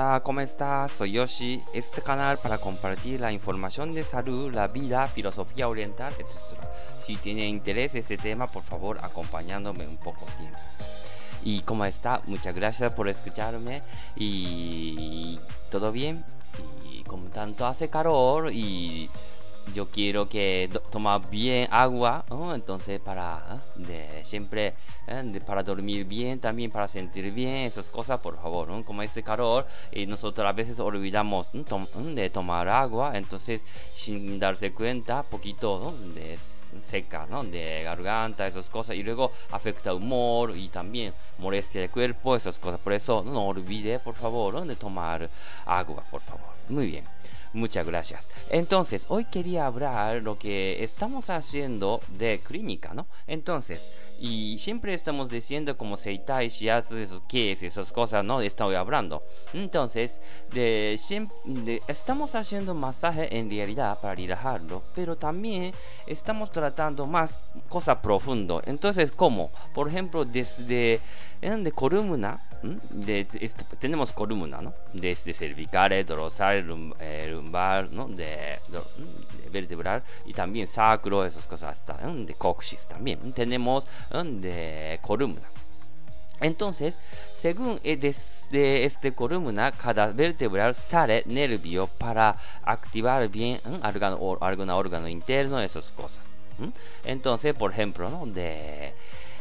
[0.00, 0.92] Hola, ¿cómo estás?
[0.92, 1.60] Soy Yoshi.
[1.74, 6.56] Este canal para compartir la información de salud, la vida, filosofía oriental, etc.
[7.00, 10.56] Si tiene interés este tema, por favor, acompañándome un poco tiempo.
[11.42, 12.22] ¿Y cómo está?
[12.26, 13.82] Muchas gracias por escucharme.
[14.14, 16.24] Y todo bien.
[16.88, 19.10] Y como tanto hace calor y
[19.74, 22.24] yo quiero que toma bien agua,
[22.54, 24.74] entonces para de, siempre
[25.06, 25.40] ¿eh?
[25.46, 30.06] para dormir bien, también para sentir bien, esas cosas, por favor, como este calor y
[30.06, 37.44] nosotros a veces olvidamos de tomar agua, entonces sin darse cuenta, poquito de seca, ¿no?
[37.44, 42.80] de garganta, esas cosas, y luego afecta humor y también molestia el cuerpo, esas cosas,
[42.80, 45.28] por eso no olvide, por favor, de tomar
[45.66, 46.48] agua, por favor.
[46.68, 47.04] Muy bien.
[47.52, 48.28] Muchas gracias.
[48.50, 53.06] Entonces, hoy quería hablar lo que estamos haciendo de clínica, ¿no?
[53.26, 53.90] Entonces,
[54.20, 58.40] y siempre estamos diciendo como Seitai, Shiatsu, esos qué es, esas cosas, ¿no?
[58.40, 59.22] Estoy hablando.
[59.54, 60.20] Entonces,
[60.52, 60.98] de,
[61.44, 65.72] de, estamos haciendo masaje en realidad para relajarlo, pero también
[66.06, 68.62] estamos tratando más cosa profundo.
[68.66, 69.50] Entonces, ¿cómo?
[69.72, 71.00] Por ejemplo, desde
[71.40, 72.40] de columna,
[72.90, 73.26] de,
[73.78, 74.74] tenemos columna, ¿no?
[74.92, 76.66] Desde cervical, dorsal,
[77.38, 77.88] lumbar.
[77.90, 78.58] De,
[79.50, 83.32] vertebral y también sacro, esas cosas hasta de coxis también.
[83.32, 85.48] Tenemos de columna.
[86.40, 87.00] Entonces,
[87.32, 95.90] según desde este columna, cada vertebral sale nervio para activar bien algún órgano interno, esas
[95.92, 96.24] cosas.
[97.04, 98.26] Entonces, por ejemplo, ¿no?
[98.26, 98.92] de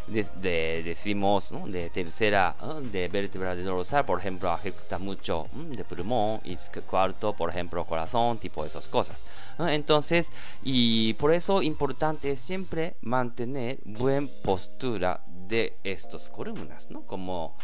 [0.08, 2.56] de, decimos de tercera
[2.92, 6.56] de vértebra de dorsal por ejemplo afecta mucho de pulmón y
[6.86, 9.22] cuarto por ejemplo corazón tipo esas cosas
[9.60, 10.32] entonces
[10.64, 17.56] y por eso importante es siempre mantener buena postura de estas columnas no como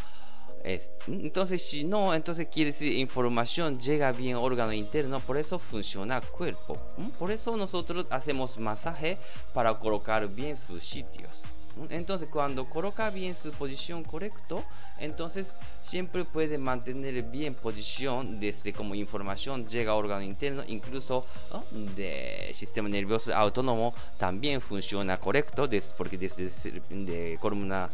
[1.08, 6.78] entonces, si no, entonces quiere decir información llega bien órgano interno, por eso funciona cuerpo.
[7.20, 9.18] Por eso nosotros hacemos masaje
[9.54, 11.42] para colocar bien sus sitios.
[11.90, 14.64] Entonces, cuando coloca bien su posición correcto,
[15.00, 21.26] entonces siempre puede mantener bien posición desde como información llega al órgano interno, incluso
[21.72, 25.68] de sistema nervioso autónomo también funciona correcto,
[25.98, 26.50] porque desde
[26.90, 27.90] de columna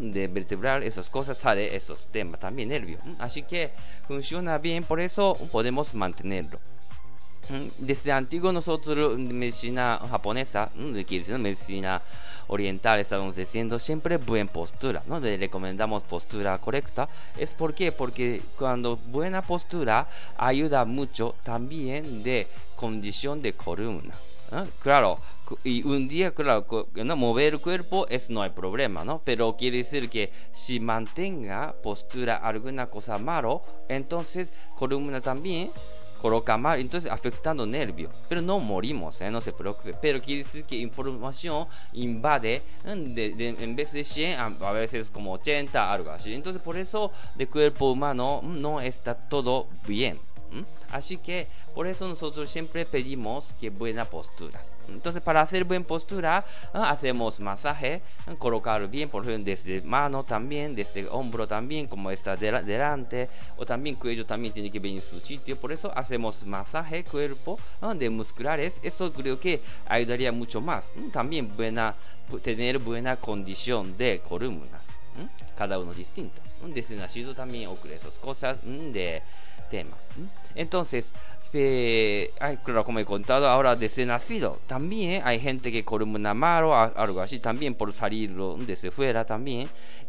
[0.00, 2.98] de vertebral esas cosas sale esos temas también nervio.
[3.18, 3.70] Así que
[4.08, 6.58] funciona bien, por eso podemos mantenerlo.
[7.78, 10.70] Desde antiguo nosotros, medicina japonesa,
[11.06, 12.00] quiere medicina
[12.48, 15.20] oriental, estamos diciendo siempre buena postura, ¿no?
[15.20, 17.08] Le recomendamos postura correcta.
[17.36, 17.92] ¿Es por qué?
[17.92, 24.14] Porque cuando buena postura ayuda mucho también de condición de columna.
[24.80, 25.20] Claro,
[25.62, 27.16] y un día, claro, ¿no?
[27.16, 29.22] mover el cuerpo es no hay problema, ¿no?
[29.24, 35.70] Pero quiere decir que si mantenga postura alguna cosa malo, entonces columna también
[36.20, 38.10] coloca mal, entonces afectando nervio.
[38.28, 39.30] Pero no morimos, ¿eh?
[39.30, 39.94] no se preocupe.
[40.00, 45.92] Pero quiere decir que información invade de, en vez de 100, a, veces como 80,
[45.92, 46.34] algo así.
[46.34, 50.18] Entonces por eso de cuerpo humano no está todo bien.
[50.90, 54.60] Así que por eso nosotros siempre pedimos que buena postura.
[54.88, 56.44] Entonces para hacer buena postura
[56.74, 62.10] ah, hacemos masaje, ah, colocar bien, por ejemplo desde mano también, desde hombro también, como
[62.10, 65.58] está delante, o también cuello también tiene que venir en su sitio.
[65.58, 68.80] Por eso hacemos masaje cuerpo ah, de musculares.
[68.82, 70.92] Eso creo que ayudaría mucho más.
[71.12, 71.94] También buena,
[72.42, 74.86] tener buena condición de columnas.
[75.60, 76.40] Cada uno distinto.
[76.74, 79.22] Desde nacido también ocurre esas cosas de
[79.68, 79.94] tema.
[80.54, 81.12] Entonces,
[81.52, 87.20] eh, claro, como he contado ahora desde nacido, también hay gente que columna malo, algo
[87.20, 89.68] así, también por salir desde fuera también.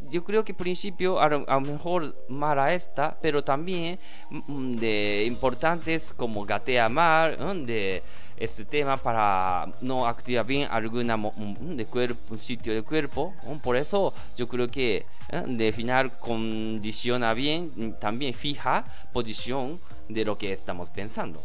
[0.09, 3.99] Yo creo que principio a lo, mejor mala esta, pero también
[4.29, 8.03] mm, de importantes como gatea mal, de
[8.37, 11.17] este tema para no activar bien alguna
[11.59, 13.33] de cuerpo, sitio de cuerpo.
[13.63, 15.43] Por eso yo creo que ¿eh?
[15.47, 18.83] de final condiciona bien, también fija
[19.13, 19.79] posición
[20.13, 21.43] de lo que estamos pensando.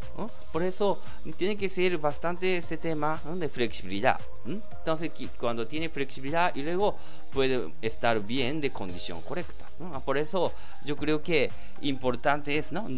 [0.52, 1.00] Por eso
[1.36, 4.20] tiene que ser bastante ese tema de flexibilidad.
[4.46, 6.96] Entonces, cuando tiene flexibilidad y luego
[7.32, 9.66] puede estar bien de condición correcta.
[10.04, 10.52] Por eso
[10.84, 11.50] yo creo que
[11.82, 12.88] importante es ¿no?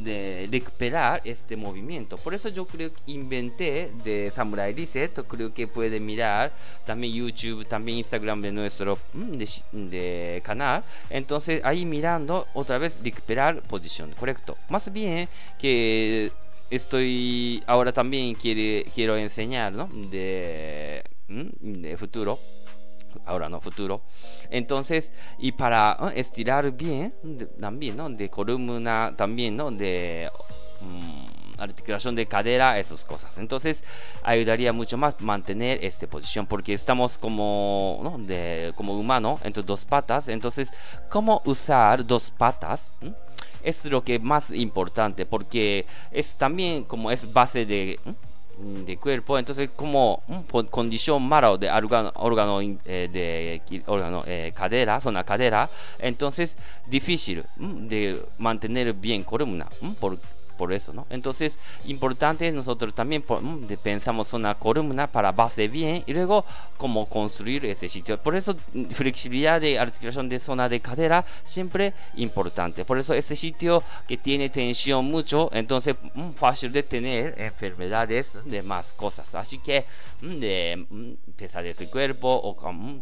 [0.50, 2.16] recuperar este movimiento.
[2.16, 5.26] Por eso yo creo que inventé de Samurai Reset.
[5.26, 6.52] Creo que puede mirar
[6.86, 10.84] también YouTube, también Instagram de nuestro de, canal.
[11.10, 14.56] Entonces ahí mirando otra vez recuperar posición correcto.
[14.68, 15.28] Más bien
[15.58, 16.30] que
[16.70, 19.88] estoy ahora también quiere, quiero enseñar ¿no?
[19.88, 22.38] de, de futuro
[23.24, 24.02] ahora no futuro.
[24.50, 27.12] Entonces, y para estirar bien,
[27.60, 28.08] también, ¿no?
[28.10, 29.70] De columna, también, ¿no?
[29.70, 30.30] De...
[30.80, 33.36] Mm, articulación de cadera, esas cosas.
[33.38, 33.82] Entonces
[34.22, 38.16] ayudaría mucho más mantener esta posición porque estamos como, ¿no?
[38.18, 40.28] de, como humano, entre dos patas.
[40.28, 40.70] Entonces,
[41.10, 42.94] ¿cómo usar dos patas?
[43.62, 47.98] Es lo que más importante porque es también como es base de
[48.58, 50.22] de cuerpo, entonces como
[50.70, 55.68] condición mala de órgano, órgano eh, de órgano, eh, cadera, zona cadera,
[55.98, 56.56] entonces
[56.86, 59.66] difícil de mantener bien columna,
[60.00, 60.18] por,
[60.58, 61.06] por eso, ¿no?
[61.08, 61.56] Entonces,
[61.86, 66.44] importante nosotros también mm, pensamos una columna para base bien y luego
[66.76, 68.20] cómo construir ese sitio.
[68.20, 72.84] Por eso, mm, flexibilidad de articulación de zona de cadera siempre importante.
[72.84, 78.62] Por eso, ese sitio que tiene tensión mucho, entonces mm, fácil de tener enfermedades de
[78.62, 79.34] más cosas.
[79.36, 79.84] Así que,
[80.20, 80.84] de
[81.36, 82.56] pesadez del cuerpo o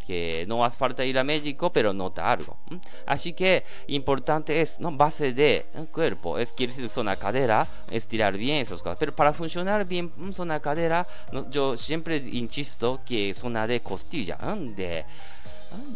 [0.07, 2.59] que no hace falta ir al médico, pero nota algo.
[3.07, 4.93] Así que, importante es, ¿no?
[4.93, 7.46] Base de cuerpo, es quiere decir zona cadera
[7.91, 8.99] estirar bien esas cosas.
[8.99, 11.07] Pero para funcionar bien zona cadera,
[11.51, 14.37] yo siempre insisto que zona de costilla,
[14.77, 15.05] de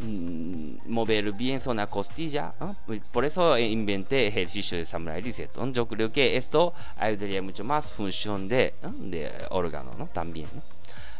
[0.02, 2.52] mm, mover bien zona costilla.
[3.12, 5.50] Por eso inventé ejercicio de Samurai Reset.
[5.72, 10.06] Yo creo que esto ayudaría mucho más función de, de órgano ¿no?
[10.06, 10.48] también.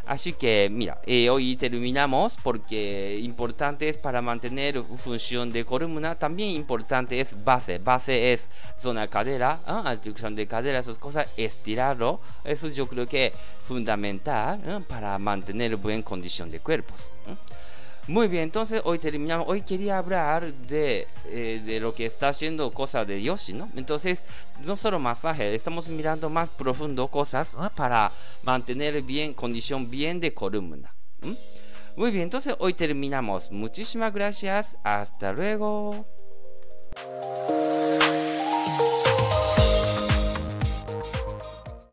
[0.07, 6.51] Así que mira, eh, hoy terminamos porque importante es para mantener función de columna, también
[6.51, 10.11] importante es base, base es zona cadera, ¿eh?
[10.31, 13.33] de cadera, esas cosas, estirarlo, eso yo creo que es
[13.67, 17.09] fundamental para mantener buena condición de cuerpos.
[18.11, 19.47] Muy bien, entonces hoy terminamos.
[19.49, 23.71] Hoy quería hablar de, eh, de lo que está haciendo cosas de Yoshi, ¿no?
[23.77, 24.25] Entonces,
[24.65, 28.11] no solo masaje, estamos mirando más profundo cosas para
[28.43, 30.93] mantener bien, condición bien de columna.
[31.95, 33.53] Muy bien, entonces hoy terminamos.
[33.53, 34.77] Muchísimas gracias.
[34.83, 36.05] Hasta luego.